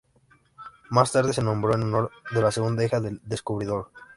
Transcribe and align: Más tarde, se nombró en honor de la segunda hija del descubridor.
Más 0.89 1.11
tarde, 1.11 1.31
se 1.31 1.43
nombró 1.43 1.75
en 1.75 1.83
honor 1.83 2.09
de 2.33 2.41
la 2.41 2.51
segunda 2.51 2.83
hija 2.83 2.99
del 2.99 3.21
descubridor. 3.23 3.91